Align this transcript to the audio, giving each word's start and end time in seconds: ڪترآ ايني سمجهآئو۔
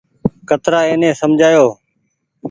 ڪترآ 0.49 0.79
ايني 0.87 1.09
سمجهآئو۔ 1.21 1.67